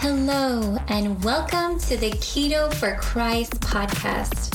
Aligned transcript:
Hello, 0.00 0.76
and 0.86 1.24
welcome 1.24 1.76
to 1.80 1.96
the 1.96 2.12
Keto 2.12 2.72
for 2.74 2.94
Christ 3.00 3.60
podcast. 3.60 4.54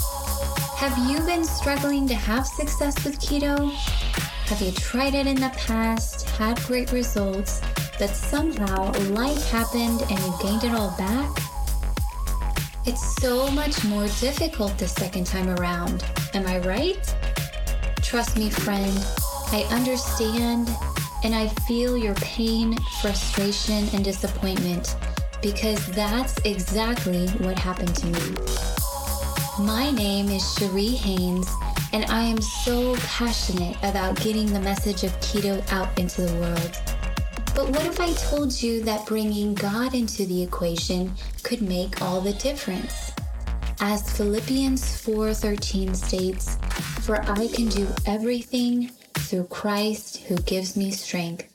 Have 0.77 0.97
you 1.11 1.19
been 1.25 1.43
struggling 1.43 2.07
to 2.07 2.13
have 2.13 2.47
success 2.47 3.03
with 3.03 3.19
keto? 3.19 3.69
Have 3.73 4.61
you 4.61 4.71
tried 4.71 5.15
it 5.15 5.27
in 5.27 5.35
the 5.35 5.51
past, 5.57 6.29
had 6.29 6.57
great 6.61 6.93
results, 6.93 7.59
but 7.99 8.09
somehow 8.09 8.93
life 9.09 9.49
happened 9.49 10.01
and 10.03 10.17
you 10.17 10.33
gained 10.41 10.63
it 10.63 10.73
all 10.73 10.95
back? 10.97 11.37
It's 12.85 13.17
so 13.17 13.51
much 13.51 13.83
more 13.83 14.07
difficult 14.21 14.77
the 14.77 14.87
second 14.87 15.27
time 15.27 15.49
around. 15.49 16.05
Am 16.33 16.47
I 16.47 16.59
right? 16.59 17.15
Trust 17.97 18.37
me, 18.37 18.49
friend, 18.49 18.97
I 19.51 19.67
understand 19.71 20.69
and 21.25 21.35
I 21.35 21.49
feel 21.67 21.97
your 21.97 22.15
pain, 22.15 22.77
frustration, 23.01 23.89
and 23.93 24.05
disappointment 24.05 24.95
because 25.43 25.85
that's 25.87 26.39
exactly 26.45 27.27
what 27.43 27.59
happened 27.59 27.93
to 27.93 28.07
me. 28.07 28.35
My 29.59 29.91
name 29.91 30.29
is 30.29 30.41
Cherie 30.55 30.87
Haynes, 30.87 31.47
and 31.91 32.05
I 32.05 32.23
am 32.23 32.41
so 32.41 32.95
passionate 32.95 33.75
about 33.83 34.15
getting 34.21 34.51
the 34.51 34.61
message 34.61 35.03
of 35.03 35.11
keto 35.19 35.61
out 35.71 35.99
into 35.99 36.21
the 36.21 36.33
world. 36.39 36.79
But 37.53 37.69
what 37.69 37.85
if 37.85 37.99
I 37.99 38.13
told 38.13 38.63
you 38.63 38.81
that 38.83 39.05
bringing 39.05 39.53
God 39.53 39.93
into 39.93 40.25
the 40.25 40.41
equation 40.41 41.13
could 41.43 41.61
make 41.61 42.01
all 42.01 42.21
the 42.21 42.33
difference? 42.33 43.11
As 43.81 44.09
Philippians 44.11 44.95
4:13 44.95 45.93
states, 45.93 46.57
"For 47.01 47.21
I 47.29 47.47
can 47.47 47.67
do 47.67 47.85
everything 48.05 48.91
through 49.13 49.43
Christ 49.47 50.21
who 50.27 50.37
gives 50.37 50.77
me 50.77 50.89
strength." 50.89 51.45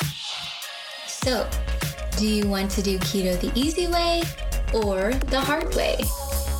So, 1.06 1.48
do 2.18 2.26
you 2.26 2.48
want 2.48 2.68
to 2.68 2.82
do 2.82 2.98
keto 2.98 3.38
the 3.40 3.52
easy 3.54 3.86
way 3.86 4.22
or 4.74 5.12
the 5.30 5.38
hard 5.38 5.72
way? 5.76 5.96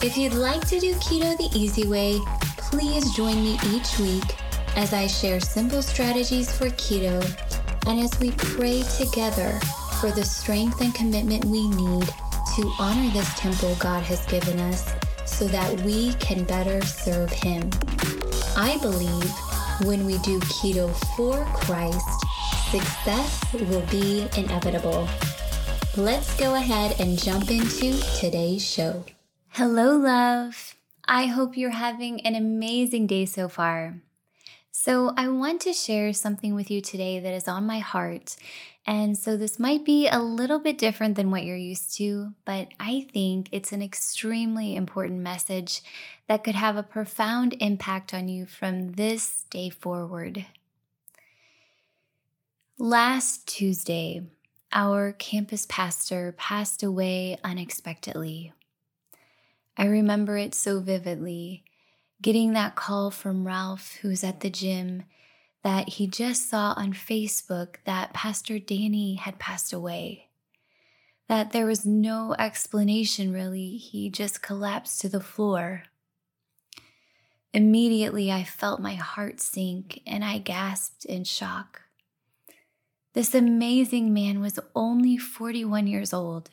If 0.01 0.17
you'd 0.17 0.35
like 0.35 0.65
to 0.69 0.79
do 0.79 0.95
keto 0.95 1.37
the 1.37 1.51
easy 1.53 1.89
way, 1.89 2.21
please 2.57 3.13
join 3.17 3.43
me 3.43 3.59
each 3.67 3.99
week 3.99 4.23
as 4.77 4.93
I 4.93 5.09
share 5.09 5.41
simple 5.41 5.83
strategies 5.83 6.57
for 6.57 6.67
keto 6.71 7.19
and 7.89 7.99
as 7.99 8.21
we 8.21 8.31
pray 8.33 8.85
together 8.99 9.59
for 10.01 10.13
the 10.13 10.25
strength 10.25 10.81
and 10.81 10.95
commitment 10.95 11.45
we 11.47 11.67
need 11.69 12.07
to 12.07 12.73
honor 12.79 13.11
this 13.11 13.35
temple 13.35 13.75
God 13.81 14.05
has 14.05 14.25
given 14.27 14.61
us 14.61 14.89
so 15.27 15.49
that 15.49 15.81
we 15.81 16.15
can 16.15 16.45
better 16.45 16.81
serve 16.87 17.33
Him. 17.33 17.69
I 18.57 18.79
believe 18.81 19.33
when 19.85 20.07
we 20.07 20.19
do 20.19 20.39
keto 20.41 20.95
for 21.17 21.45
Christ, 21.47 22.07
success 22.71 23.45
will 23.55 23.85
be 23.91 24.29
inevitable. 24.37 25.09
Let's 25.99 26.33
go 26.39 26.55
ahead 26.55 27.01
and 27.01 27.19
jump 27.19 27.51
into 27.51 27.93
today's 28.21 28.65
show. 28.65 29.05
Hello, 29.49 29.97
love. 29.97 30.77
I 31.09 31.27
hope 31.27 31.57
you're 31.57 31.71
having 31.71 32.21
an 32.21 32.37
amazing 32.37 33.09
day 33.09 33.27
so 33.27 33.49
far. 33.49 34.01
So, 34.71 35.13
I 35.17 35.27
want 35.27 35.61
to 35.63 35.73
share 35.73 36.13
something 36.13 36.55
with 36.55 36.71
you 36.71 36.81
today 36.81 37.19
that 37.19 37.35
is 37.35 37.49
on 37.49 37.67
my 37.67 37.81
heart. 37.81 38.37
And 38.87 39.19
so, 39.19 39.37
this 39.37 39.59
might 39.59 39.85
be 39.85 40.07
a 40.07 40.21
little 40.21 40.61
bit 40.61 40.79
different 40.79 41.17
than 41.17 41.33
what 41.33 41.43
you're 41.43 41.57
used 41.57 41.97
to, 41.97 42.33
but 42.45 42.69
I 42.79 43.09
think 43.13 43.49
it's 43.51 43.73
an 43.73 43.83
extremely 43.83 44.77
important 44.77 45.19
message 45.19 45.83
that 46.29 46.45
could 46.45 46.55
have 46.55 46.77
a 46.77 46.85
profound 46.85 47.57
impact 47.59 48.15
on 48.15 48.29
you 48.29 48.47
from 48.47 48.93
this 48.93 49.47
day 49.51 49.69
forward. 49.69 50.47
Last 52.79 53.49
Tuesday, 53.49 54.23
our 54.73 55.13
campus 55.13 55.67
pastor 55.69 56.33
passed 56.37 56.83
away 56.83 57.39
unexpectedly. 57.43 58.53
I 59.77 59.87
remember 59.87 60.37
it 60.37 60.55
so 60.55 60.81
vividly 60.81 61.65
getting 62.21 62.53
that 62.53 62.75
call 62.75 63.11
from 63.11 63.47
Ralph, 63.47 63.97
who's 64.03 64.25
at 64.25 64.41
the 64.41 64.51
gym, 64.51 65.05
that 65.63 65.89
he 65.91 66.07
just 66.07 66.49
saw 66.49 66.75
on 66.77 66.93
Facebook 66.93 67.77
that 67.85 68.13
Pastor 68.13 68.59
Danny 68.59 69.15
had 69.15 69.39
passed 69.39 69.73
away. 69.73 70.29
That 71.29 71.53
there 71.53 71.67
was 71.67 71.85
no 71.85 72.35
explanation 72.39 73.33
really, 73.33 73.77
he 73.77 74.09
just 74.09 74.43
collapsed 74.43 75.01
to 75.03 75.09
the 75.09 75.21
floor. 75.21 75.85
Immediately, 77.53 78.31
I 78.33 78.45
felt 78.45 78.81
my 78.81 78.95
heart 78.95 79.41
sink 79.41 80.01
and 80.07 80.25
I 80.25 80.39
gasped 80.39 81.05
in 81.05 81.25
shock. 81.25 81.83
This 83.15 83.35
amazing 83.35 84.13
man 84.13 84.41
was 84.41 84.59
only 84.75 85.17
41 85.17 85.87
years 85.87 86.13
old. 86.13 86.51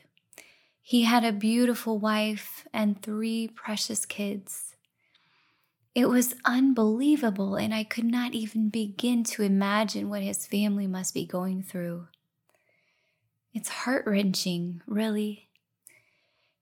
He 0.81 1.03
had 1.03 1.23
a 1.23 1.31
beautiful 1.31 1.99
wife 1.99 2.67
and 2.73 3.01
three 3.01 3.47
precious 3.47 4.05
kids. 4.05 4.75
It 5.95 6.09
was 6.09 6.35
unbelievable, 6.43 7.55
and 7.55 7.73
I 7.73 7.83
could 7.83 8.05
not 8.05 8.33
even 8.33 8.69
begin 8.69 9.23
to 9.25 9.43
imagine 9.43 10.09
what 10.09 10.21
his 10.21 10.45
family 10.45 10.87
must 10.87 11.13
be 11.13 11.25
going 11.25 11.63
through. 11.63 12.07
It's 13.53 13.69
heart 13.69 14.05
wrenching, 14.05 14.81
really. 14.85 15.47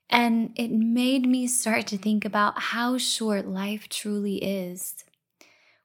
And 0.10 0.52
it 0.56 0.72
made 0.72 1.28
me 1.28 1.48
start 1.48 1.88
to 1.88 1.98
think 1.98 2.24
about 2.24 2.60
how 2.60 3.00
short 3.00 3.48
life 3.48 3.90
truly 3.90 4.36
is. 4.36 5.04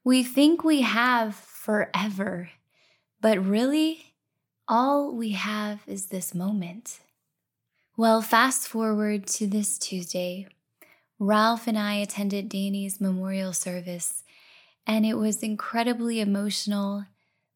We 0.05 0.23
think 0.23 0.63
we 0.63 0.83
have 0.83 1.35
forever, 1.35 2.51
but 3.21 3.45
really, 3.45 4.15
all 4.67 5.13
we 5.15 5.31
have 5.31 5.81
is 5.87 6.07
this 6.07 6.35
moment. 6.35 7.01
Well, 7.97 8.23
fast 8.23 8.69
forward 8.69 9.27
to 9.29 9.47
this 9.47 9.79
Tuesday. 9.79 10.47
Ralph 11.19 11.67
and 11.67 11.77
I 11.77 11.95
attended 11.95 12.49
Danny's 12.49 13.01
memorial 13.01 13.53
service, 13.53 14.23
and 14.87 15.05
it 15.05 15.15
was 15.15 15.43
incredibly 15.43 16.21
emotional, 16.21 17.07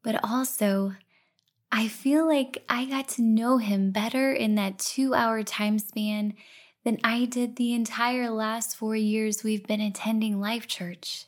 but 0.02 0.18
also 0.24 0.94
I 1.70 1.88
feel 1.88 2.26
like 2.26 2.64
I 2.68 2.84
got 2.84 3.08
to 3.10 3.22
know 3.22 3.56
him 3.58 3.92
better 3.92 4.32
in 4.32 4.56
that 4.56 4.78
two 4.78 5.14
hour 5.14 5.42
time 5.42 5.78
span 5.78 6.34
than 6.84 6.98
I 7.02 7.24
did 7.24 7.56
the 7.56 7.72
entire 7.72 8.28
last 8.28 8.76
four 8.76 8.94
years 8.96 9.42
we've 9.42 9.66
been 9.66 9.80
attending 9.80 10.40
Life 10.40 10.66
Church. 10.66 11.24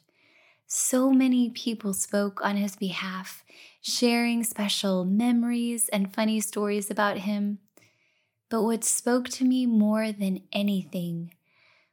So 0.76 1.12
many 1.12 1.50
people 1.50 1.94
spoke 1.94 2.44
on 2.44 2.56
his 2.56 2.74
behalf, 2.74 3.44
sharing 3.80 4.42
special 4.42 5.04
memories 5.04 5.88
and 5.90 6.12
funny 6.12 6.40
stories 6.40 6.90
about 6.90 7.18
him. 7.18 7.60
But 8.50 8.64
what 8.64 8.82
spoke 8.82 9.28
to 9.28 9.44
me 9.44 9.66
more 9.66 10.10
than 10.10 10.42
anything 10.52 11.32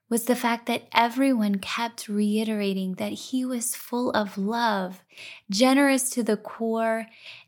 was 0.10 0.26
the 0.26 0.36
fact 0.36 0.66
that 0.66 0.88
everyone 0.96 1.60
kept 1.60 2.10
reiterating 2.10 2.96
that 2.96 3.12
he 3.30 3.46
was 3.46 3.76
full 3.76 4.10
of 4.14 4.36
love, 4.36 5.04
generous 5.48 6.10
to 6.10 6.24
the 6.24 6.36
core, 6.36 7.06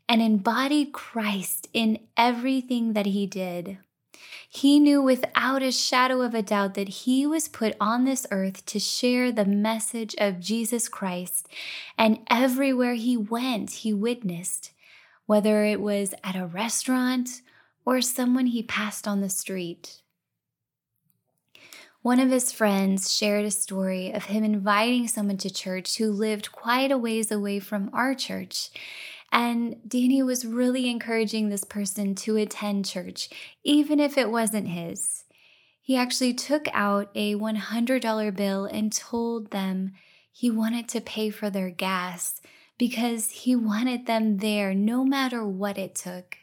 and 0.08 0.22
embodied 0.22 0.92
Christ 0.92 1.66
in 1.72 1.98
everything 2.16 2.92
that 2.92 3.06
he 3.06 3.26
did. 3.26 3.78
He 4.54 4.78
knew 4.78 5.02
without 5.02 5.64
a 5.64 5.72
shadow 5.72 6.22
of 6.22 6.32
a 6.32 6.40
doubt 6.40 6.74
that 6.74 6.88
he 6.88 7.26
was 7.26 7.48
put 7.48 7.74
on 7.80 8.04
this 8.04 8.24
earth 8.30 8.64
to 8.66 8.78
share 8.78 9.32
the 9.32 9.44
message 9.44 10.14
of 10.16 10.38
Jesus 10.38 10.88
Christ, 10.88 11.48
and 11.98 12.20
everywhere 12.30 12.94
he 12.94 13.16
went, 13.16 13.70
he 13.70 13.92
witnessed, 13.92 14.70
whether 15.26 15.64
it 15.64 15.80
was 15.80 16.14
at 16.22 16.36
a 16.36 16.46
restaurant 16.46 17.42
or 17.84 18.00
someone 18.00 18.46
he 18.46 18.62
passed 18.62 19.08
on 19.08 19.20
the 19.20 19.28
street. 19.28 20.02
One 22.02 22.20
of 22.20 22.30
his 22.30 22.52
friends 22.52 23.12
shared 23.12 23.46
a 23.46 23.50
story 23.50 24.12
of 24.12 24.26
him 24.26 24.44
inviting 24.44 25.08
someone 25.08 25.38
to 25.38 25.50
church 25.50 25.96
who 25.96 26.12
lived 26.12 26.52
quite 26.52 26.92
a 26.92 26.98
ways 26.98 27.32
away 27.32 27.58
from 27.58 27.90
our 27.92 28.14
church. 28.14 28.70
And 29.34 29.80
Danny 29.88 30.22
was 30.22 30.46
really 30.46 30.88
encouraging 30.88 31.48
this 31.48 31.64
person 31.64 32.14
to 32.14 32.36
attend 32.36 32.86
church, 32.86 33.28
even 33.64 33.98
if 33.98 34.16
it 34.16 34.30
wasn't 34.30 34.68
his. 34.68 35.24
He 35.82 35.96
actually 35.96 36.34
took 36.34 36.68
out 36.72 37.10
a 37.16 37.34
$100 37.34 38.36
bill 38.36 38.64
and 38.66 38.92
told 38.92 39.50
them 39.50 39.94
he 40.30 40.52
wanted 40.52 40.88
to 40.90 41.00
pay 41.00 41.30
for 41.30 41.50
their 41.50 41.68
gas 41.68 42.40
because 42.78 43.30
he 43.30 43.56
wanted 43.56 44.06
them 44.06 44.38
there 44.38 44.72
no 44.72 45.04
matter 45.04 45.44
what 45.44 45.78
it 45.78 45.96
took. 45.96 46.36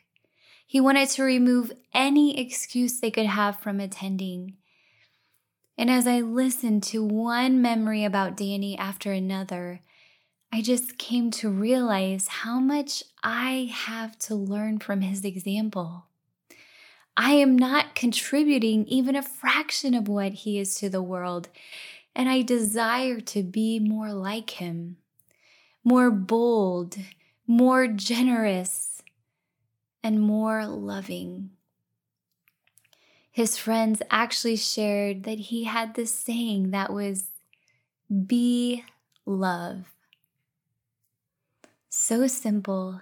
He 0.68 0.82
wanted 0.82 1.08
to 1.12 1.24
remove 1.24 1.72
any 1.94 2.38
excuse 2.38 3.00
they 3.00 3.10
could 3.10 3.26
have 3.26 3.58
from 3.58 3.80
attending. 3.80 4.58
And 5.78 5.90
as 5.90 6.08
I 6.08 6.20
listened 6.20 6.84
to 6.84 7.06
one 7.06 7.62
memory 7.62 8.04
about 8.04 8.36
Danny 8.36 8.78
after 8.78 9.14
another, 9.14 9.80
I 10.54 10.62
just 10.62 10.98
came 10.98 11.32
to 11.32 11.50
realize 11.50 12.28
how 12.28 12.60
much 12.60 13.04
I 13.24 13.70
have 13.74 14.18
to 14.20 14.36
learn 14.36 14.80
from 14.80 15.02
his 15.02 15.24
example. 15.24 16.06
I 17.16 17.32
am 17.34 17.58
not 17.58 17.96
contributing 17.96 18.86
even 18.88 19.16
a 19.16 19.22
fraction 19.22 19.94
of 19.94 20.08
what 20.08 20.34
he 20.34 20.60
is 20.60 20.76
to 20.76 20.90
the 20.90 21.02
world, 21.02 21.50
and 22.16 22.28
I 22.30 22.42
desire 22.42 23.20
to 23.22 23.44
be 23.44 23.80
more 23.80 24.12
like 24.14 24.52
him, 24.52 24.98
more 25.84 26.12
bold, 26.12 26.98
more 27.48 27.88
generous, 27.88 29.02
and 30.04 30.22
more 30.22 30.66
loving. 30.66 31.52
his 33.32 33.58
friends 33.58 34.02
actually 34.12 34.58
shared 34.58 35.24
that 35.24 35.40
he 35.40 35.64
had 35.64 35.96
this 35.96 36.14
saying 36.14 36.72
that 36.72 36.92
was, 36.92 37.32
Be 38.28 38.84
love. 39.26 39.86
So 42.04 42.26
simple, 42.26 43.00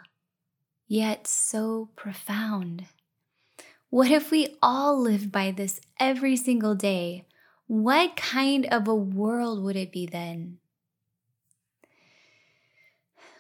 yet 0.86 1.26
so 1.26 1.88
profound. 1.96 2.88
What 3.90 4.12
if 4.12 4.30
we 4.30 4.58
all 4.62 5.00
lived 5.00 5.32
by 5.32 5.52
this 5.52 5.80
every 6.02 6.36
single 6.36 6.76
day? 6.76 7.24
What 7.66 8.18
kind 8.18 8.66
of 8.66 8.90
a 8.90 8.94
world 8.94 9.64
would 9.64 9.78
it 9.78 9.94
be 9.94 10.06
then? 10.06 10.58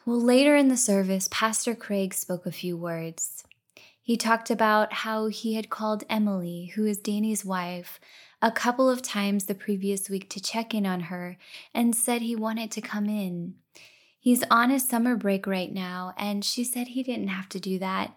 Well, 0.05 0.21
later 0.21 0.55
in 0.55 0.69
the 0.69 0.77
service, 0.77 1.27
Pastor 1.29 1.75
Craig 1.75 2.13
spoke 2.13 2.45
a 2.45 2.53
few 2.53 2.77
words. 2.77 3.43
He 4.01 4.15
talked 4.15 4.49
about 4.49 4.93
how 4.93 5.27
he 5.27 5.55
had 5.55 5.69
called 5.69 6.05
Emily, 6.09 6.71
who 6.75 6.85
is 6.85 6.99
Danny's 6.99 7.43
wife, 7.43 7.99
a 8.41 8.49
couple 8.49 8.89
of 8.89 9.01
times 9.01 9.43
the 9.43 9.55
previous 9.55 10.09
week 10.09 10.29
to 10.29 10.41
check 10.41 10.73
in 10.73 10.85
on 10.85 11.01
her 11.11 11.35
and 11.73 11.93
said 11.93 12.21
he 12.21 12.33
wanted 12.33 12.71
to 12.71 12.81
come 12.81 13.07
in. 13.07 13.55
He's 14.19 14.43
on 14.51 14.69
his 14.69 14.87
summer 14.87 15.15
break 15.15 15.47
right 15.47 15.71
now, 15.71 16.13
and 16.17 16.43
she 16.43 16.63
said 16.63 16.89
he 16.89 17.03
didn't 17.03 17.29
have 17.29 17.47
to 17.49 17.59
do 17.59 17.79
that. 17.79 18.13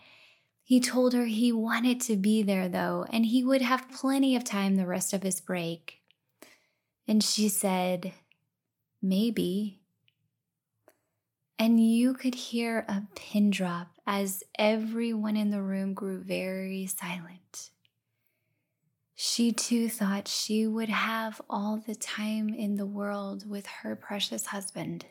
He 0.64 0.81
told 0.81 1.12
her 1.12 1.26
he 1.26 1.52
wanted 1.52 2.00
to 2.02 2.16
be 2.16 2.43
there 2.43 2.69
though, 2.69 3.06
and 3.10 3.26
he 3.26 3.44
would 3.44 3.62
have 3.62 3.90
plenty 3.90 4.34
of 4.34 4.44
time 4.44 4.76
the 4.76 4.87
rest 4.87 5.12
of 5.12 5.22
his 5.22 5.40
break. 5.40 6.00
And 7.06 7.22
she 7.22 7.49
said, 7.49 8.12
Maybe. 9.00 9.81
And 11.58 11.78
you 11.78 12.14
could 12.14 12.34
hear 12.34 12.84
a 12.88 13.02
pin 13.14 13.50
drop 13.50 13.88
as 14.06 14.43
everyone 14.58 15.37
in 15.37 15.50
the 15.50 15.62
room 15.62 15.94
grew 15.94 16.19
very 16.19 16.87
silent. 16.87 17.70
She 19.14 19.52
too 19.52 19.88
thought 19.88 20.26
she 20.26 20.66
would 20.66 20.88
have 20.88 21.40
all 21.48 21.76
the 21.76 21.94
time 21.94 22.48
in 22.48 22.76
the 22.76 22.87
world 22.87 23.48
with 23.48 23.66
her 23.66 23.94
precious 23.94 24.46
husband. 24.46 25.06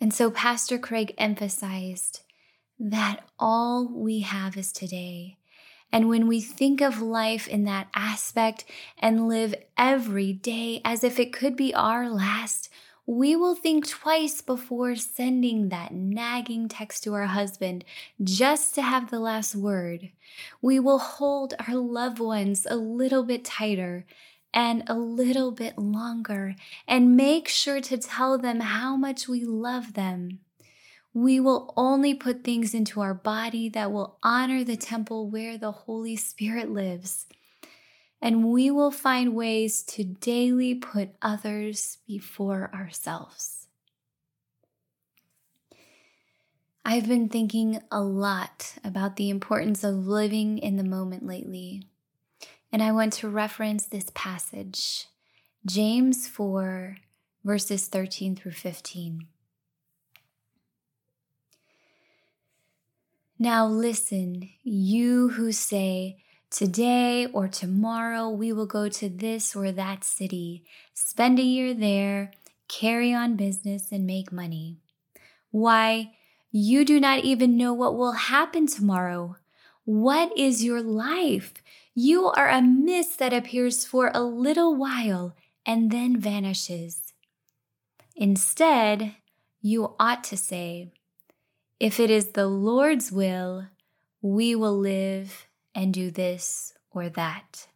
And 0.00 0.14
so 0.14 0.30
Pastor 0.30 0.78
Craig 0.78 1.14
emphasized 1.18 2.20
that 2.78 3.20
all 3.38 3.86
we 3.86 4.20
have 4.20 4.56
is 4.56 4.72
today. 4.72 5.36
And 5.92 6.08
when 6.08 6.26
we 6.26 6.40
think 6.40 6.80
of 6.80 7.02
life 7.02 7.46
in 7.46 7.64
that 7.64 7.88
aspect 7.94 8.64
and 8.98 9.28
live 9.28 9.54
every 9.76 10.32
day 10.32 10.80
as 10.84 11.04
if 11.04 11.18
it 11.18 11.32
could 11.32 11.56
be 11.56 11.74
our 11.74 12.08
last, 12.08 12.70
we 13.06 13.34
will 13.34 13.56
think 13.56 13.88
twice 13.88 14.40
before 14.40 14.94
sending 14.94 15.68
that 15.68 15.92
nagging 15.92 16.68
text 16.68 17.02
to 17.02 17.12
our 17.14 17.26
husband 17.26 17.84
just 18.22 18.74
to 18.76 18.82
have 18.82 19.10
the 19.10 19.18
last 19.18 19.56
word. 19.56 20.10
We 20.62 20.78
will 20.78 21.00
hold 21.00 21.54
our 21.66 21.74
loved 21.74 22.20
ones 22.20 22.66
a 22.70 22.76
little 22.76 23.24
bit 23.24 23.44
tighter 23.44 24.06
and 24.52 24.82
a 24.86 24.94
little 24.94 25.52
bit 25.52 25.78
longer 25.78 26.56
and 26.86 27.16
make 27.16 27.48
sure 27.48 27.80
to 27.80 27.96
tell 27.96 28.38
them 28.38 28.60
how 28.60 28.96
much 28.96 29.28
we 29.28 29.44
love 29.44 29.94
them. 29.94 30.40
We 31.12 31.40
will 31.40 31.72
only 31.76 32.14
put 32.14 32.44
things 32.44 32.74
into 32.74 33.00
our 33.00 33.14
body 33.14 33.68
that 33.70 33.92
will 33.92 34.18
honor 34.22 34.62
the 34.64 34.76
temple 34.76 35.28
where 35.28 35.58
the 35.58 35.72
Holy 35.72 36.16
Spirit 36.16 36.70
lives 36.70 37.26
and 38.22 38.44
we 38.50 38.70
will 38.70 38.90
find 38.90 39.34
ways 39.34 39.82
to 39.82 40.04
daily 40.04 40.74
put 40.74 41.10
others 41.22 41.98
before 42.06 42.70
ourselves. 42.74 43.66
I've 46.84 47.08
been 47.08 47.28
thinking 47.28 47.80
a 47.90 48.00
lot 48.00 48.74
about 48.82 49.16
the 49.16 49.30
importance 49.30 49.84
of 49.84 50.06
living 50.06 50.58
in 50.58 50.76
the 50.76 50.84
moment 50.84 51.24
lately, 51.26 51.86
and 52.72 52.82
I 52.82 52.92
want 52.92 53.12
to 53.14 53.28
reference 53.28 53.86
this 53.86 54.10
passage, 54.14 55.06
James 55.66 56.28
4, 56.28 56.96
verses 57.44 57.86
13 57.86 58.36
through 58.36 58.52
15. 58.52 59.26
Now 63.38 63.66
listen, 63.66 64.50
you 64.62 65.30
who 65.30 65.52
say, 65.52 66.18
Today 66.50 67.26
or 67.26 67.46
tomorrow, 67.46 68.28
we 68.28 68.52
will 68.52 68.66
go 68.66 68.88
to 68.88 69.08
this 69.08 69.54
or 69.54 69.70
that 69.70 70.02
city, 70.02 70.64
spend 70.92 71.38
a 71.38 71.42
year 71.42 71.72
there, 71.72 72.32
carry 72.66 73.14
on 73.14 73.36
business, 73.36 73.92
and 73.92 74.04
make 74.04 74.32
money. 74.32 74.78
Why, 75.52 76.10
you 76.50 76.84
do 76.84 76.98
not 76.98 77.20
even 77.20 77.56
know 77.56 77.72
what 77.72 77.96
will 77.96 78.12
happen 78.12 78.66
tomorrow. 78.66 79.36
What 79.84 80.36
is 80.36 80.64
your 80.64 80.82
life? 80.82 81.54
You 81.94 82.26
are 82.26 82.48
a 82.48 82.62
mist 82.62 83.18
that 83.18 83.32
appears 83.32 83.84
for 83.84 84.10
a 84.14 84.22
little 84.22 84.76
while 84.76 85.34
and 85.66 85.90
then 85.90 86.16
vanishes. 86.16 87.12
Instead, 88.14 89.16
you 89.60 89.94
ought 89.98 90.22
to 90.24 90.36
say, 90.36 90.92
If 91.78 91.98
it 91.98 92.10
is 92.10 92.28
the 92.28 92.46
Lord's 92.46 93.10
will, 93.10 93.66
we 94.22 94.54
will 94.54 94.78
live 94.78 95.48
and 95.74 95.92
do 95.92 96.10
this 96.10 96.74
or 96.90 97.08
that. 97.08 97.66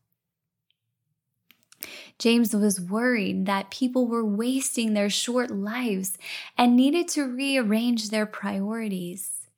James 2.19 2.55
was 2.55 2.81
worried 2.81 3.47
that 3.47 3.71
people 3.71 4.07
were 4.07 4.25
wasting 4.25 4.95
their 4.95 5.11
short 5.11 5.51
lives 5.51 6.17
and 6.57 6.77
needed 6.77 7.09
to 7.09 7.25
rearrange 7.25 8.11
their 8.11 8.27
priorities. 8.27 9.49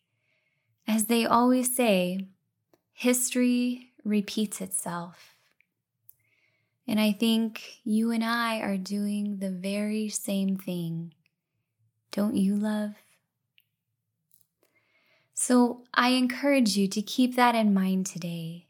As 0.89 1.05
they 1.05 1.27
always 1.27 1.75
say, 1.75 2.27
history 2.93 3.86
repeats 4.07 4.61
itself. 4.61 5.35
And 6.89 7.01
I 7.01 7.13
think 7.13 7.81
you 7.85 8.13
and 8.13 8.23
I 8.23 8.61
are 8.61 8.77
doing 8.77 9.39
the 9.39 9.51
very 9.51 10.09
same 10.09 10.57
thing. 10.57 11.13
Don't 12.13 12.37
you, 12.37 12.55
love? 12.55 12.93
So 15.35 15.83
I 15.93 16.11
encourage 16.11 16.77
you 16.77 16.87
to 16.89 17.03
keep 17.03 17.35
that 17.37 17.55
in 17.55 17.75
mind 17.75 18.07
today. 18.07 18.69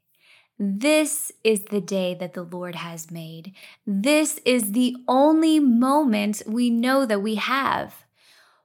This 0.59 1.31
is 1.45 1.65
the 1.65 1.83
day 1.83 2.15
that 2.15 2.33
the 2.33 2.43
Lord 2.43 2.77
has 2.77 3.11
made. 3.11 3.53
This 3.87 4.41
is 4.47 4.73
the 4.73 4.97
only 5.07 5.61
moment 5.61 6.43
we 6.47 6.71
know 6.71 7.05
that 7.05 7.21
we 7.21 7.35
have. 7.35 8.06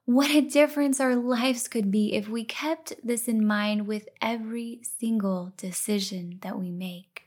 What 0.04 0.30
a 0.30 0.40
difference 0.40 1.00
our 1.00 1.14
lives 1.14 1.68
could 1.68 1.90
be 1.90 2.14
if 2.14 2.28
we 2.28 2.44
kept 2.44 2.92
this 3.04 3.28
in 3.28 3.46
mind 3.46 3.86
with 3.86 4.08
every 4.20 4.80
single 4.98 5.52
decision 5.56 6.38
that 6.42 6.58
we 6.58 6.70
make. 6.70 7.24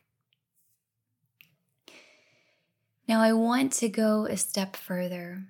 Now, 3.07 3.21
I 3.21 3.33
want 3.33 3.71
to 3.73 3.87
go 3.87 4.25
a 4.25 4.35
step 4.35 4.75
further. 4.75 5.45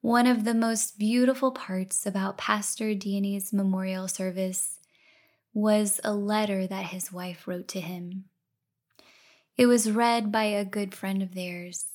One 0.00 0.26
of 0.26 0.44
the 0.44 0.54
most 0.54 0.98
beautiful 0.98 1.50
parts 1.50 2.06
about 2.06 2.38
Pastor 2.38 2.94
Danny's 2.94 3.52
memorial 3.52 4.08
service 4.08 4.78
was 5.52 6.00
a 6.02 6.14
letter 6.14 6.66
that 6.66 6.86
his 6.86 7.12
wife 7.12 7.46
wrote 7.46 7.68
to 7.68 7.80
him. 7.80 8.24
It 9.58 9.66
was 9.66 9.90
read 9.90 10.32
by 10.32 10.44
a 10.44 10.64
good 10.64 10.94
friend 10.94 11.22
of 11.22 11.34
theirs. 11.34 11.86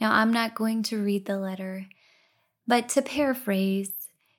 Now, 0.00 0.12
I'm 0.12 0.32
not 0.32 0.54
going 0.54 0.82
to 0.84 1.02
read 1.02 1.26
the 1.26 1.38
letter, 1.38 1.88
but 2.66 2.88
to 2.90 3.02
paraphrase, 3.02 3.92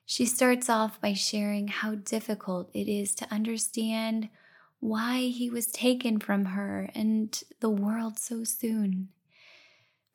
she 0.06 0.24
starts 0.24 0.68
off 0.70 1.00
by 1.00 1.12
sharing 1.12 1.68
how 1.68 1.94
difficult 1.94 2.70
it 2.74 2.88
is 2.88 3.14
to 3.16 3.32
understand 3.32 4.28
why 4.80 5.20
he 5.22 5.50
was 5.50 5.66
taken 5.66 6.18
from 6.18 6.46
her 6.46 6.88
and 6.94 7.42
the 7.60 7.70
world 7.70 8.18
so 8.18 8.44
soon 8.44 9.08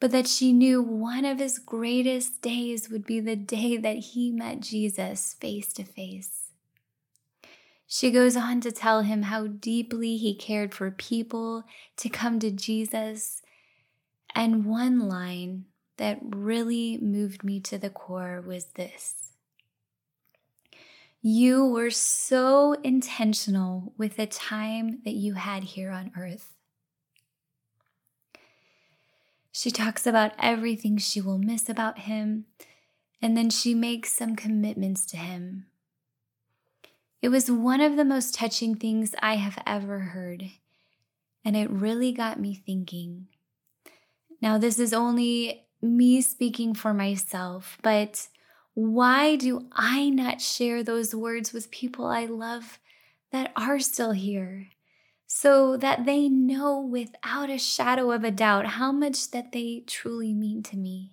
but 0.04 0.12
that 0.12 0.28
she 0.28 0.52
knew 0.52 0.82
one 0.82 1.24
of 1.24 1.40
his 1.40 1.58
greatest 1.58 2.42
days 2.42 2.90
would 2.90 3.06
be 3.06 3.22
the 3.22 3.38
day 3.38 3.78
that 3.78 3.96
he 3.96 4.30
met 4.30 4.60
Jesus 4.60 5.38
face 5.40 5.72
to 5.72 5.86
face. 5.86 6.50
She 7.88 8.12
goes 8.12 8.36
on 8.36 8.60
to 8.60 8.72
tell 8.74 9.04
him 9.04 9.22
how 9.22 9.48
deeply 9.48 10.18
he 10.18 10.36
cared 10.36 10.76
for 10.76 10.92
people 10.92 11.64
to 11.96 12.10
come 12.10 12.38
to 12.40 12.52
Jesus. 12.52 13.42
And 14.36 14.66
one 14.66 15.08
line 15.08 15.68
that 15.98 16.20
really 16.22 16.98
moved 16.98 17.44
me 17.44 17.60
to 17.62 17.78
the 17.78 17.90
core 17.90 18.42
was 18.46 18.66
this 18.76 19.34
You 21.22 21.66
were 21.66 21.92
so 21.92 22.74
intentional 22.84 23.94
with 23.98 24.18
the 24.18 24.28
time 24.28 25.02
that 25.06 25.14
you 25.14 25.34
had 25.34 25.64
here 25.64 25.92
on 25.92 26.12
earth. 26.18 26.54
She 29.52 29.70
talks 29.70 30.08
about 30.08 30.34
everything 30.40 30.98
she 30.98 31.22
will 31.22 31.38
miss 31.38 31.70
about 31.70 32.00
him, 32.00 32.46
and 33.22 33.38
then 33.38 33.52
she 33.52 33.76
makes 33.76 34.12
some 34.12 34.36
commitments 34.36 35.06
to 35.08 35.18
him. 35.18 35.68
It 37.22 37.30
was 37.30 37.50
one 37.50 37.80
of 37.80 37.96
the 37.96 38.04
most 38.04 38.36
touching 38.36 38.76
things 38.76 39.16
I 39.22 39.36
have 39.36 39.58
ever 39.66 40.00
heard, 40.00 40.50
and 41.46 41.56
it 41.56 41.70
really 41.70 42.12
got 42.12 42.40
me 42.40 42.56
thinking. 42.66 43.28
Now, 44.42 44.58
this 44.58 44.78
is 44.78 44.92
only 44.92 45.68
me 45.84 46.22
speaking 46.22 46.74
for 46.74 46.94
myself, 46.94 47.78
but 47.84 48.28
why 48.74 49.36
do 49.36 49.68
I 49.72 50.10
not 50.10 50.42
share 50.42 50.84
those 50.84 51.14
words 51.14 51.54
with 51.54 51.70
people 51.70 52.06
I 52.06 52.26
love 52.26 52.80
that 53.32 53.52
are 53.56 53.80
still 53.80 54.14
here? 54.14 54.70
so 55.36 55.76
that 55.78 56.06
they 56.06 56.30
know 56.30 56.80
without 56.80 57.50
a 57.50 57.58
shadow 57.58 58.12
of 58.12 58.24
a 58.24 58.30
doubt 58.30 58.68
how 58.68 58.92
much 58.92 59.32
that 59.32 59.52
they 59.52 59.84
truly 59.88 60.32
mean 60.32 60.62
to 60.62 60.78
me. 60.78 61.10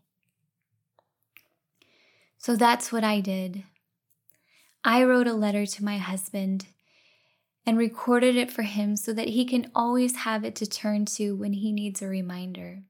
So 2.37 2.55
that's 2.55 2.93
what 2.93 3.03
I 3.03 3.21
did. 3.21 3.65
I 4.85 5.05
wrote 5.05 5.27
a 5.27 5.33
letter 5.33 5.65
to 5.65 5.85
my 5.85 5.97
husband 5.97 6.67
and 7.65 7.79
recorded 7.79 8.37
it 8.37 8.51
for 8.51 8.63
him 8.63 8.95
so 8.95 9.15
that 9.15 9.29
he 9.29 9.47
can 9.47 9.71
always 9.75 10.17
have 10.17 10.45
it 10.45 10.55
to 10.57 10.67
turn 10.67 11.07
to 11.17 11.35
when 11.35 11.55
he 11.55 11.73
needs 11.73 12.03
a 12.03 12.07
reminder. 12.07 12.83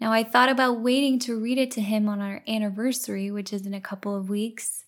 Now, 0.00 0.12
I 0.12 0.22
thought 0.22 0.48
about 0.48 0.80
waiting 0.80 1.18
to 1.20 1.38
read 1.38 1.58
it 1.58 1.70
to 1.72 1.80
him 1.80 2.08
on 2.08 2.20
our 2.20 2.42
anniversary, 2.46 3.30
which 3.30 3.52
is 3.52 3.66
in 3.66 3.74
a 3.74 3.80
couple 3.80 4.16
of 4.16 4.28
weeks. 4.28 4.84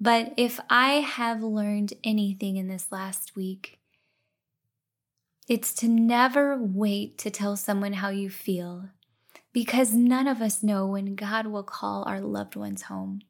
But 0.00 0.34
if 0.36 0.58
I 0.68 0.94
have 0.94 1.42
learned 1.42 1.92
anything 2.02 2.56
in 2.56 2.66
this 2.66 2.90
last 2.90 3.36
week, 3.36 3.78
it's 5.48 5.72
to 5.74 5.88
never 5.88 6.58
wait 6.60 7.18
to 7.18 7.30
tell 7.30 7.56
someone 7.56 7.94
how 7.94 8.08
you 8.08 8.30
feel 8.30 8.88
because 9.52 9.92
none 9.92 10.26
of 10.26 10.40
us 10.40 10.62
know 10.62 10.86
when 10.86 11.14
God 11.14 11.46
will 11.46 11.62
call 11.62 12.04
our 12.04 12.20
loved 12.20 12.56
ones 12.56 12.82
home. 12.82 13.20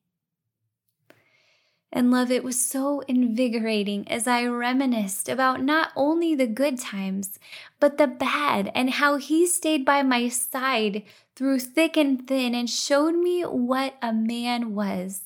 And 1.95 2.11
love, 2.11 2.31
it 2.31 2.43
was 2.43 2.59
so 2.59 3.01
invigorating 3.01 4.09
as 4.09 4.27
I 4.27 4.47
reminisced 4.47 5.29
about 5.29 5.63
not 5.63 5.93
only 5.95 6.35
the 6.35 6.47
good 6.47 6.79
times, 6.79 7.39
but 7.79 7.99
the 7.99 8.07
bad, 8.07 8.73
and 8.75 8.89
how 8.89 9.17
He 9.17 9.47
stayed 9.47 9.85
by 9.85 10.03
my 10.03 10.31
side 10.31 11.03
through 11.37 11.59
thick 11.59 11.99
and 11.99 12.27
thin 12.27 12.55
and 12.55 12.71
showed 12.71 13.15
me 13.15 13.43
what 13.43 13.97
a 14.01 14.11
man 14.11 14.75
was. 14.75 15.21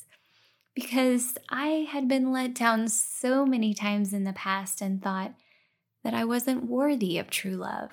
Because 0.74 1.38
I 1.48 1.86
had 1.88 2.08
been 2.08 2.32
let 2.32 2.54
down 2.54 2.88
so 2.88 3.46
many 3.46 3.72
times 3.72 4.12
in 4.12 4.24
the 4.24 4.32
past 4.32 4.82
and 4.82 5.00
thought 5.00 5.34
that 6.02 6.14
I 6.14 6.24
wasn't 6.24 6.68
worthy 6.68 7.16
of 7.16 7.30
true 7.30 7.54
love. 7.54 7.92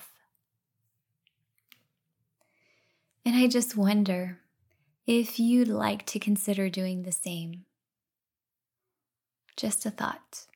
And 3.23 3.35
I 3.35 3.47
just 3.47 3.77
wonder 3.77 4.39
if 5.05 5.39
you'd 5.39 5.67
like 5.67 6.05
to 6.07 6.19
consider 6.19 6.69
doing 6.69 7.03
the 7.03 7.11
same. 7.11 7.65
Just 9.55 9.85
a 9.85 9.91
thought. 9.91 10.47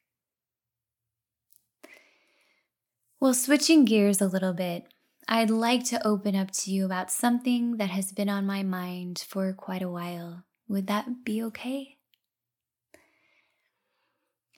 Well, 3.19 3.33
switching 3.33 3.85
gears 3.85 4.21
a 4.21 4.27
little 4.27 4.53
bit, 4.53 4.85
I'd 5.27 5.49
like 5.49 5.83
to 5.85 6.05
open 6.07 6.35
up 6.35 6.51
to 6.51 6.71
you 6.71 6.85
about 6.85 7.11
something 7.11 7.77
that 7.77 7.89
has 7.89 8.11
been 8.11 8.29
on 8.29 8.45
my 8.45 8.63
mind 8.63 9.25
for 9.27 9.51
quite 9.53 9.81
a 9.81 9.89
while. 9.89 10.43
Would 10.67 10.87
that 10.87 11.25
be 11.25 11.41
okay? 11.43 11.97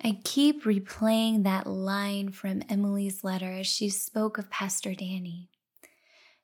I 0.01 0.19
keep 0.24 0.63
replaying 0.63 1.43
that 1.43 1.67
line 1.67 2.31
from 2.31 2.63
Emily's 2.69 3.24
letter 3.24 3.51
as 3.51 3.67
she 3.67 3.89
spoke 3.89 4.38
of 4.38 4.50
Pastor 4.50 4.93
Danny. 4.93 5.50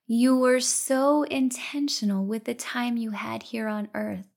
You 0.07 0.37
were 0.37 0.59
so 0.59 1.23
intentional 1.23 2.25
with 2.25 2.43
the 2.43 2.53
time 2.53 2.97
you 2.97 3.11
had 3.11 3.43
here 3.43 3.67
on 3.67 3.89
earth. 3.93 4.27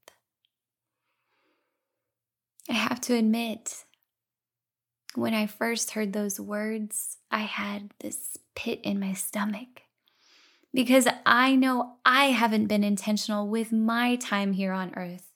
I 2.68 2.74
have 2.74 3.00
to 3.02 3.14
admit, 3.14 3.84
when 5.14 5.34
I 5.34 5.46
first 5.46 5.92
heard 5.92 6.12
those 6.12 6.38
words, 6.38 7.16
I 7.30 7.40
had 7.40 7.92
this 8.00 8.36
pit 8.54 8.80
in 8.82 9.00
my 9.00 9.14
stomach 9.14 9.82
because 10.74 11.08
I 11.24 11.56
know 11.56 11.94
I 12.04 12.26
haven't 12.26 12.66
been 12.66 12.84
intentional 12.84 13.48
with 13.48 13.72
my 13.72 14.16
time 14.16 14.52
here 14.52 14.72
on 14.72 14.92
earth. 14.96 15.32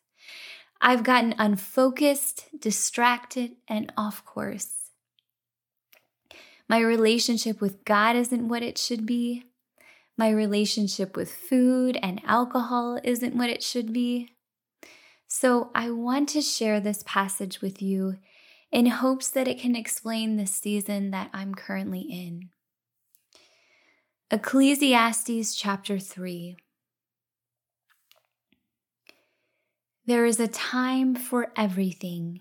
I've 0.80 1.04
gotten 1.04 1.34
unfocused, 1.38 2.48
distracted, 2.58 3.52
and 3.68 3.92
off 3.96 4.24
course. 4.24 4.90
My 6.68 6.80
relationship 6.80 7.60
with 7.60 7.84
God 7.84 8.16
isn't 8.16 8.48
what 8.48 8.62
it 8.62 8.78
should 8.78 9.06
be. 9.06 9.44
My 10.16 10.30
relationship 10.30 11.16
with 11.16 11.32
food 11.32 11.98
and 12.02 12.20
alcohol 12.26 12.98
isn't 13.02 13.36
what 13.36 13.48
it 13.48 13.62
should 13.62 13.92
be. 13.92 14.34
So 15.34 15.70
I 15.74 15.90
want 15.90 16.28
to 16.30 16.42
share 16.42 16.78
this 16.78 17.02
passage 17.06 17.62
with 17.62 17.80
you 17.80 18.18
in 18.70 18.84
hopes 18.84 19.30
that 19.30 19.48
it 19.48 19.58
can 19.58 19.74
explain 19.74 20.36
the 20.36 20.46
season 20.46 21.10
that 21.12 21.30
I'm 21.32 21.54
currently 21.54 22.00
in. 22.02 22.50
Ecclesiastes 24.30 25.54
chapter 25.54 25.98
3. 25.98 26.56
There 30.04 30.26
is 30.26 30.38
a 30.38 30.48
time 30.48 31.14
for 31.14 31.50
everything 31.56 32.40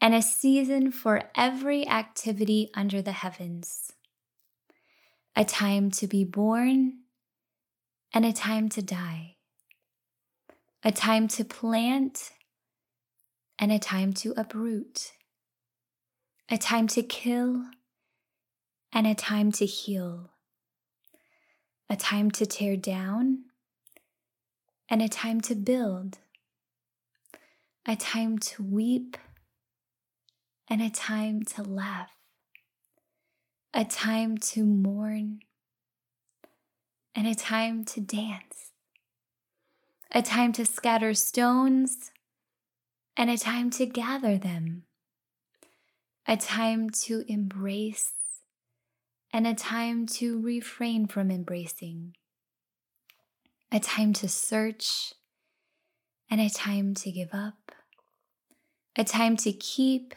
and 0.00 0.12
a 0.12 0.20
season 0.20 0.90
for 0.90 1.30
every 1.36 1.86
activity 1.86 2.68
under 2.74 3.00
the 3.00 3.12
heavens. 3.12 3.92
A 5.36 5.44
time 5.44 5.92
to 5.92 6.08
be 6.08 6.24
born 6.24 6.94
and 8.12 8.26
a 8.26 8.32
time 8.32 8.68
to 8.70 8.82
die 8.82 9.33
a 10.86 10.92
time 10.92 11.26
to 11.26 11.42
plant 11.44 12.32
and 13.58 13.72
a 13.72 13.78
time 13.78 14.12
to 14.12 14.34
uproot, 14.36 15.12
a 16.50 16.58
time 16.58 16.86
to 16.86 17.02
kill 17.02 17.64
and 18.92 19.06
a 19.06 19.14
time 19.14 19.50
to 19.50 19.64
heal, 19.64 20.30
a 21.88 21.96
time 21.96 22.30
to 22.30 22.44
tear 22.44 22.76
down 22.76 23.44
and 24.90 25.00
a 25.00 25.08
time 25.08 25.40
to 25.40 25.54
build, 25.54 26.18
a 27.86 27.96
time 27.96 28.38
to 28.38 28.62
weep 28.62 29.16
and 30.68 30.82
a 30.82 30.90
time 30.90 31.42
to 31.42 31.62
laugh, 31.62 32.10
a 33.72 33.86
time 33.86 34.36
to 34.36 34.64
mourn 34.64 35.38
and 37.14 37.26
a 37.26 37.34
time 37.34 37.86
to 37.86 38.02
dance 38.02 38.63
a 40.16 40.22
time 40.22 40.52
to 40.52 40.64
scatter 40.64 41.12
stones, 41.12 42.12
and 43.16 43.28
a 43.28 43.36
time 43.36 43.68
to 43.68 43.84
gather 43.84 44.38
them, 44.38 44.84
a 46.24 46.36
time 46.36 46.88
to 46.88 47.24
embrace, 47.26 48.12
and 49.32 49.44
a 49.44 49.54
time 49.54 50.06
to 50.06 50.40
refrain 50.40 51.08
from 51.08 51.32
embracing, 51.32 52.14
a 53.72 53.80
time 53.80 54.12
to 54.12 54.28
search, 54.28 55.12
and 56.30 56.40
a 56.40 56.48
time 56.48 56.94
to 56.94 57.10
give 57.10 57.30
up, 57.32 57.72
a 58.94 59.02
time 59.02 59.36
to 59.36 59.52
keep, 59.52 60.14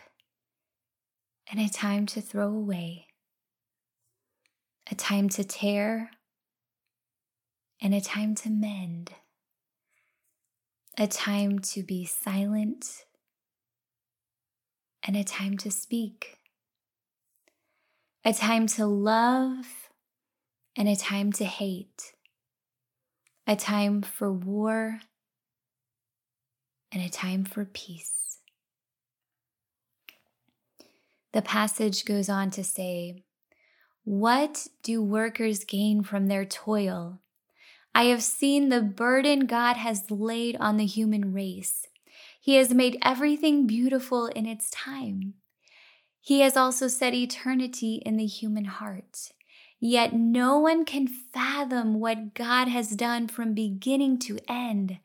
and 1.49 1.59
a 1.59 1.67
time 1.67 2.05
to 2.05 2.21
throw 2.21 2.49
away, 2.49 3.07
a 4.91 4.93
time 4.93 5.27
to 5.27 5.43
tear, 5.43 6.11
and 7.81 7.95
a 7.95 8.01
time 8.01 8.35
to 8.35 8.51
mend 8.51 9.11
a 10.99 11.05
time 11.05 11.59
to 11.59 11.83
be 11.83 12.05
silent, 12.05 13.05
and 15.03 15.15
a 15.15 15.23
time 15.23 15.55
to 15.55 15.69
speak, 15.69 16.39
a 18.25 18.33
time 18.33 18.65
to 18.65 18.87
love, 18.87 19.89
and 20.75 20.89
a 20.89 20.95
time 20.95 21.31
to 21.31 21.45
hate, 21.45 22.13
a 23.45 23.55
time 23.55 24.01
for 24.01 24.33
war, 24.33 24.99
and 26.91 27.03
a 27.03 27.09
time 27.09 27.45
for 27.45 27.63
peace. 27.63 28.39
The 31.31 31.43
passage 31.43 32.05
goes 32.05 32.27
on 32.27 32.49
to 32.51 32.63
say, 32.63 33.23
What 34.03 34.65
do 34.81 35.03
workers 35.03 35.63
gain 35.63 36.01
from 36.01 36.25
their 36.25 36.45
toil? 36.45 37.21
I 37.97 38.03
have 38.03 38.21
seen 38.21 38.69
the 38.69 38.83
burden 38.83 39.47
God 39.47 39.75
has 39.75 40.11
laid 40.11 40.55
on 40.57 40.77
the 40.77 40.85
human 40.85 41.33
race. 41.33 41.87
He 42.39 42.57
has 42.57 42.71
made 42.71 42.99
everything 43.01 43.65
beautiful 43.65 44.27
in 44.27 44.45
its 44.45 44.69
time. 44.69 45.33
He 46.21 46.41
has 46.41 46.55
also 46.55 46.87
set 46.89 47.15
eternity 47.15 48.03
in 48.05 48.17
the 48.17 48.27
human 48.27 48.65
heart. 48.65 49.31
Yet 49.79 50.13
no 50.13 50.59
one 50.59 50.85
can 50.85 51.07
fathom 51.07 51.99
what 51.99 52.35
God 52.35 52.67
has 52.67 52.91
done 52.91 53.27
from 53.27 53.55
beginning 53.55 54.19
to 54.19 54.37
end. 54.47 54.99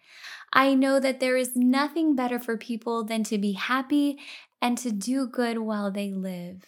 I 0.52 0.74
know 0.74 1.00
that 1.00 1.18
there 1.18 1.38
is 1.38 1.56
nothing 1.56 2.14
better 2.14 2.38
for 2.38 2.58
people 2.58 3.04
than 3.04 3.24
to 3.24 3.38
be 3.38 3.52
happy 3.52 4.18
and 4.60 4.76
to 4.76 4.92
do 4.92 5.26
good 5.26 5.60
while 5.60 5.90
they 5.90 6.12
live 6.12 6.66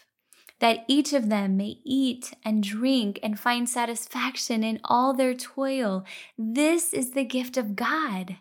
that 0.64 0.82
each 0.88 1.12
of 1.12 1.28
them 1.28 1.58
may 1.58 1.76
eat 1.84 2.32
and 2.42 2.62
drink 2.62 3.20
and 3.22 3.38
find 3.38 3.68
satisfaction 3.68 4.64
in 4.64 4.80
all 4.82 5.12
their 5.12 5.34
toil. 5.34 6.06
This 6.38 6.94
is 6.94 7.10
the 7.10 7.22
gift 7.22 7.58
of 7.58 7.76
God. 7.76 8.38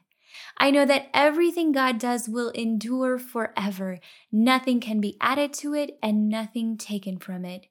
I 0.57 0.71
know 0.71 0.85
that 0.85 1.09
everything 1.13 1.73
God 1.73 1.99
does 1.99 2.29
will 2.29 2.51
endure 2.51 3.19
forever. 3.19 3.99
Nothing 4.31 4.79
can 4.79 5.01
be 5.01 5.17
added 5.19 5.51
to 5.55 5.73
it 5.73 5.97
and 6.01 6.29
nothing 6.29 6.77
taken 6.77 7.17
from 7.17 7.43
it. 7.43 7.67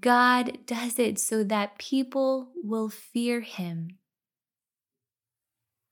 God 0.00 0.58
does 0.64 1.00
it 1.00 1.18
so 1.18 1.42
that 1.42 1.76
people 1.78 2.50
will 2.54 2.88
fear 2.88 3.40
him. 3.40 3.98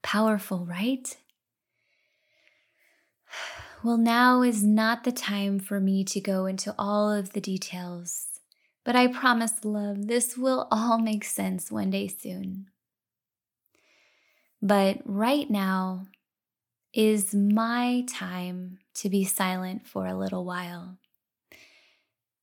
Powerful, 0.04 0.64
right? 0.64 1.16
Well, 3.82 3.98
now 3.98 4.42
is 4.42 4.64
not 4.64 5.04
the 5.04 5.12
time 5.12 5.58
for 5.60 5.80
me 5.80 6.02
to 6.04 6.20
go 6.20 6.46
into 6.46 6.74
all 6.78 7.12
of 7.12 7.32
the 7.32 7.40
details, 7.40 8.26
But 8.84 8.94
I 8.96 9.08
promise, 9.08 9.64
love, 9.64 10.06
this 10.06 10.36
will 10.38 10.68
all 10.70 10.98
make 10.98 11.24
sense 11.24 11.72
one 11.72 11.90
day 11.90 12.06
soon. 12.06 12.68
But 14.62 15.00
right 15.04 15.50
now 15.50 16.06
is 16.94 17.34
my 17.34 18.04
time 18.08 18.78
to 18.94 19.08
be 19.08 19.24
silent 19.24 19.86
for 19.86 20.06
a 20.06 20.16
little 20.16 20.44
while. 20.44 20.98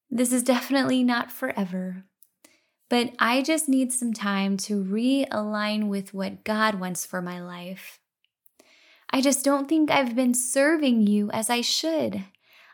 This 0.09 0.31
is 0.33 0.43
definitely 0.43 1.03
not 1.03 1.31
forever, 1.31 2.05
but 2.89 3.13
I 3.19 3.41
just 3.41 3.67
need 3.69 3.91
some 3.91 4.13
time 4.13 4.57
to 4.57 4.83
realign 4.83 5.87
with 5.87 6.13
what 6.13 6.43
God 6.43 6.75
wants 6.75 7.05
for 7.05 7.21
my 7.21 7.41
life. 7.41 7.99
I 9.15 9.21
just 9.21 9.45
don't 9.45 9.69
think 9.69 9.91
I've 9.91 10.15
been 10.15 10.33
serving 10.33 11.05
you 11.05 11.29
as 11.29 11.47
I 11.47 11.61
should. 11.61 12.25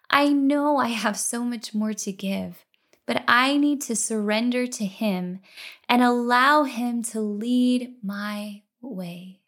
I 0.09 0.29
know 0.29 0.77
I 0.77 0.87
have 0.87 1.19
so 1.19 1.43
much 1.43 1.73
more 1.73 1.93
to 1.93 2.13
give, 2.13 2.63
but 3.05 3.23
I 3.27 3.57
need 3.57 3.81
to 3.81 3.95
surrender 3.95 4.65
to 4.65 4.85
Him 4.85 5.41
and 5.89 6.01
allow 6.01 6.63
Him 6.63 7.03
to 7.11 7.19
lead 7.19 7.95
my 8.01 8.61
way. 8.81 9.41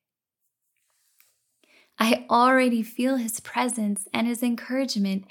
I 1.98 2.26
already 2.30 2.84
feel 2.84 3.16
His 3.16 3.40
presence 3.40 4.10
and 4.14 4.28
His 4.28 4.44
encouragement, 4.44 5.24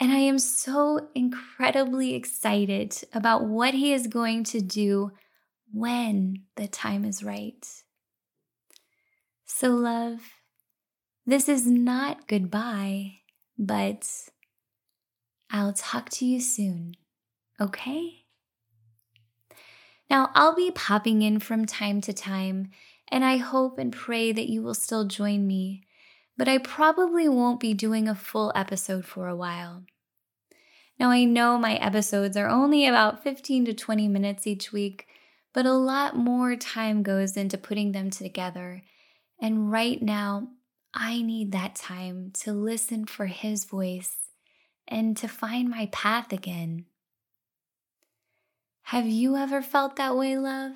and 0.00 0.10
I 0.10 0.18
am 0.18 0.40
so 0.40 1.10
incredibly 1.14 2.14
excited 2.14 2.96
about 3.12 3.44
what 3.44 3.72
He 3.72 3.92
is 3.92 4.08
going 4.08 4.42
to 4.44 4.60
do 4.60 5.12
when 5.72 6.42
the 6.56 6.66
time 6.66 7.04
is 7.04 7.22
right. 7.22 7.64
So, 9.44 9.68
love, 9.68 10.20
this 11.28 11.48
is 11.48 11.66
not 11.66 12.26
goodbye, 12.26 13.18
but 13.58 14.08
I'll 15.50 15.72
talk 15.72 16.08
to 16.10 16.26
you 16.26 16.40
soon, 16.40 16.94
okay? 17.60 18.24
Now, 20.10 20.30
I'll 20.34 20.56
be 20.56 20.70
popping 20.70 21.22
in 21.22 21.38
from 21.38 21.66
time 21.66 22.00
to 22.02 22.12
time, 22.12 22.70
and 23.08 23.24
I 23.24 23.36
hope 23.36 23.78
and 23.78 23.92
pray 23.92 24.32
that 24.32 24.48
you 24.48 24.62
will 24.62 24.74
still 24.74 25.04
join 25.04 25.46
me 25.46 25.84
but 26.38 26.48
I 26.48 26.58
probably 26.58 27.28
won't 27.28 27.58
be 27.58 27.74
doing 27.74 28.08
a 28.08 28.14
full 28.14 28.52
episode 28.54 29.04
for 29.04 29.26
a 29.26 29.36
while. 29.36 29.82
Now, 30.98 31.10
I 31.10 31.24
know 31.24 31.58
my 31.58 31.74
episodes 31.74 32.36
are 32.36 32.48
only 32.48 32.86
about 32.86 33.22
15 33.22 33.66
to 33.66 33.74
20 33.74 34.08
minutes 34.08 34.46
each 34.46 34.72
week, 34.72 35.08
but 35.52 35.66
a 35.66 35.72
lot 35.72 36.16
more 36.16 36.54
time 36.54 37.02
goes 37.02 37.36
into 37.36 37.58
putting 37.58 37.90
them 37.90 38.10
together. 38.10 38.82
And 39.42 39.70
right 39.70 40.00
now, 40.00 40.48
I 41.00 41.22
need 41.22 41.52
that 41.52 41.76
time 41.76 42.32
to 42.40 42.52
listen 42.52 43.06
for 43.06 43.26
His 43.26 43.64
voice 43.64 44.16
and 44.88 45.16
to 45.18 45.28
find 45.28 45.70
my 45.70 45.86
path 45.92 46.32
again. 46.32 46.86
Have 48.82 49.06
you 49.06 49.36
ever 49.36 49.62
felt 49.62 49.96
that 49.96 50.16
way, 50.16 50.36
love? 50.36 50.72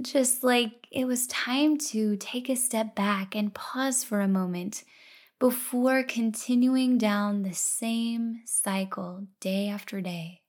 just 0.00 0.44
like 0.44 0.86
it 0.90 1.04
was 1.04 1.26
time 1.26 1.76
to 1.76 2.16
take 2.16 2.48
a 2.48 2.54
step 2.54 2.94
back 2.94 3.34
and 3.34 3.54
pause 3.54 4.04
for 4.04 4.20
a 4.20 4.28
moment 4.28 4.84
before 5.38 6.02
continuing 6.02 6.98
down 6.98 7.42
the 7.42 7.54
same 7.54 8.40
cycle 8.44 9.26
day 9.40 9.68
after 9.68 10.00
day. 10.00 10.42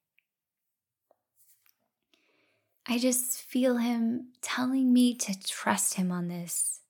I 2.88 2.98
just 2.98 3.42
feel 3.42 3.78
him 3.78 4.34
telling 4.42 4.92
me 4.92 5.16
to 5.16 5.40
trust 5.48 5.96
him 5.96 6.12
on 6.12 6.28
this. 6.28 6.81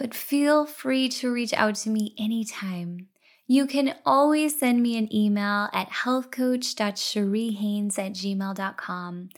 But 0.00 0.14
feel 0.14 0.64
free 0.64 1.10
to 1.10 1.30
reach 1.30 1.52
out 1.52 1.74
to 1.76 1.90
me 1.90 2.14
anytime 2.18 3.08
you 3.50 3.66
can 3.66 3.94
always 4.06 4.58
send 4.60 4.80
me 4.80 4.96
an 4.96 5.12
email 5.12 5.68
at 5.72 5.90
healthcoach.cheriehaines 5.90 7.98
at 7.98 8.12
gmail.com 8.12 9.28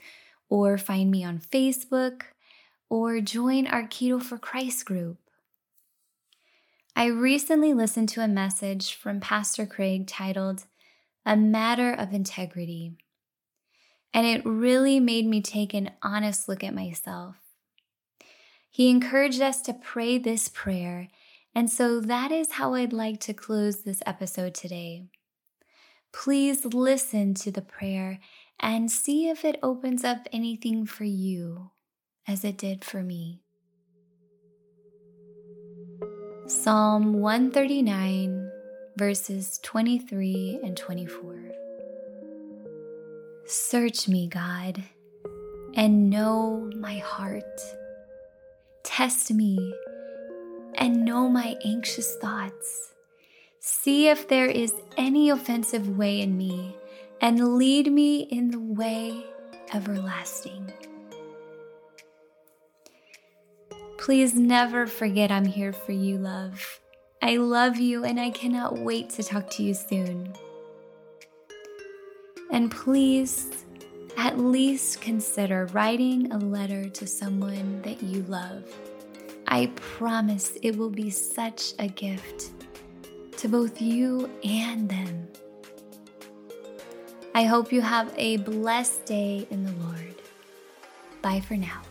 or 0.51 0.77
find 0.77 1.11
me 1.11 1.25
on 1.25 1.41
Facebook 1.41 2.25
or 2.91 3.23
join 3.23 3.67
our 3.67 3.85
Keto 3.85 4.23
for 4.23 4.37
Christ 4.37 4.85
group. 4.85 5.17
I 6.95 7.07
recently 7.07 7.73
listened 7.73 8.11
to 8.11 8.21
a 8.21 8.29
message 8.29 8.95
from 8.95 9.19
Pastor 9.19 9.65
Craig 9.65 10.07
titled 10.07 10.67
A 11.25 11.35
Matter 11.35 11.95
of 11.95 12.13
Integrity, 12.13 12.99
and 14.13 14.27
it 14.27 14.45
really 14.45 15.01
made 15.01 15.25
me 15.25 15.41
take 15.41 15.73
an 15.73 15.91
honest 16.03 16.51
look 16.51 16.63
at 16.63 16.75
myself. 16.75 17.37
He 18.73 18.91
encouraged 18.91 19.41
us 19.41 19.63
to 19.63 19.73
pray 19.73 20.19
this 20.19 20.49
prayer 20.49 21.09
and 21.55 21.71
so 21.71 22.01
that 22.01 22.33
is 22.33 22.53
how 22.53 22.75
I'd 22.75 22.93
like 22.93 23.21
to 23.21 23.35
close 23.35 23.83
this 23.83 24.03
episode 24.07 24.55
today. 24.55 25.05
Please 26.13 26.65
listen 26.65 27.35
to 27.35 27.51
the 27.51 27.63
prayer 27.63 28.21
and 28.59 28.91
see 28.91 29.29
if 29.29 29.45
it 29.45 29.59
opens 29.63 30.05
up 30.05 30.29
anything 30.33 30.87
for 30.87 31.05
you 31.05 31.71
as 32.27 32.45
it 32.45 32.57
did 32.57 32.85
for 32.85 33.03
me. 33.03 33.41
Psalm 36.47 37.15
139, 37.15 38.51
verses 38.97 39.59
23 39.63 40.61
and 40.63 40.77
24. 40.77 41.51
Search 43.47 44.09
me, 44.09 44.27
God, 44.27 44.83
and 45.75 46.09
know 46.09 46.71
my 46.77 46.99
heart. 46.99 47.61
Test 48.95 49.33
me 49.33 49.73
and 50.75 51.03
know 51.03 51.27
my 51.27 51.57
anxious 51.65 52.15
thoughts. 52.17 52.93
See 53.59 54.09
if 54.09 54.29
there 54.29 54.51
is 54.51 54.75
any 54.99 55.31
offensive 55.31 55.97
way 55.97 56.21
in 56.21 56.37
me, 56.37 56.77
and 57.19 57.57
lead 57.57 57.91
me 57.91 58.21
in 58.25 58.51
the 58.51 58.61
way 58.61 59.25
everlasting. 59.73 60.71
Please 63.97 64.35
never 64.35 64.87
forget 64.87 65.31
I'm 65.33 65.47
here 65.47 65.73
for 65.73 65.93
you, 65.93 66.19
love. 66.19 66.81
I 67.23 67.39
love 67.39 67.79
you, 67.79 68.05
and 68.05 68.21
I 68.21 68.29
cannot 68.29 68.77
wait 68.77 69.09
to 69.11 69.23
talk 69.23 69.49
to 69.53 69.63
you 69.63 69.73
soon. 69.73 70.35
And 72.51 72.71
please, 72.71 73.65
at 74.17 74.39
least 74.39 75.01
consider 75.01 75.67
writing 75.67 76.33
a 76.33 76.39
letter 76.39 76.89
to 76.89 77.07
someone 77.07 77.83
that 77.83 78.03
you 78.03 78.23
love. 78.25 78.65
I 79.47 79.67
promise 79.77 80.57
it 80.63 80.77
will 80.77 80.91
be 80.91 81.11
such 81.11 81.75
a 81.79 81.89
gift 81.89 82.51
to 83.39 83.49
both 83.49 83.81
you 83.83 84.31
and 84.45 84.89
them. 84.89 85.29
I 87.35 87.45
hope 87.45 87.73
you 87.73 87.81
have 87.81 88.13
a 88.17 88.37
blessed 88.39 89.07
day 89.07 89.47
in 89.51 89.65
the 89.65 89.73
Lord. 89.85 90.15
Bye 91.23 91.41
for 91.41 91.57
now. 91.57 91.83